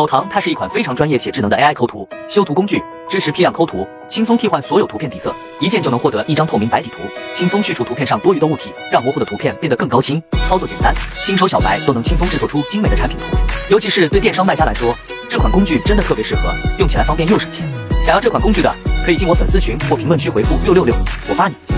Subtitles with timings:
[0.00, 5.30] 某堂它是一款非常专业且智能的 ai 抠图修图工具支持批量抠图轻松替换所有图片底色
[5.60, 7.02] 一键就能获得一张透明白底图
[7.34, 10.18] 轻松去除图片上多余的物体让模糊的图片变得更高清
[10.48, 13.24] 操作简单新手小白都能轻松制作出精美的产品图。
[13.68, 14.96] 尤其是对电商卖家来说
[15.28, 16.40] 这款工具真的特别适合
[16.78, 17.68] 用起来方便又省钱。
[18.02, 18.74] 想要这款工具的
[19.04, 20.94] 可以进我粉丝群或评论区回复六六六
[21.28, 21.70] 我发你。